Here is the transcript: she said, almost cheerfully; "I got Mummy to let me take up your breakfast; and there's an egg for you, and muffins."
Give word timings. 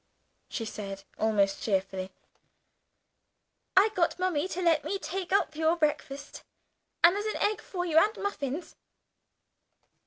she 0.49 0.65
said, 0.65 1.03
almost 1.19 1.61
cheerfully; 1.61 2.09
"I 3.77 3.89
got 3.93 4.17
Mummy 4.17 4.47
to 4.47 4.59
let 4.59 4.83
me 4.83 4.97
take 4.97 5.31
up 5.31 5.55
your 5.55 5.75
breakfast; 5.75 6.41
and 7.03 7.15
there's 7.15 7.27
an 7.27 7.37
egg 7.37 7.61
for 7.61 7.85
you, 7.85 7.99
and 7.99 8.17
muffins." 8.17 8.75